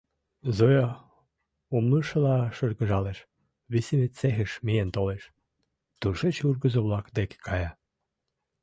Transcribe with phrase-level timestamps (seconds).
[0.57, 0.87] Зоя
[1.75, 3.19] умылышыла шыргыжалеш,
[3.71, 5.23] висыме цехыш миен толеш,
[5.99, 7.71] тушеч ургызо-влак деке кая.